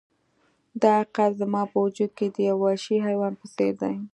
دا 0.81 0.91
حقیقت 0.99 1.31
زما 1.41 1.61
په 1.71 1.77
وجود 1.85 2.11
کې 2.17 2.27
د 2.29 2.37
یو 2.49 2.57
وحشي 2.63 2.97
حیوان 3.07 3.33
په 3.39 3.45
څیر 3.55 3.73
دی 3.81 3.95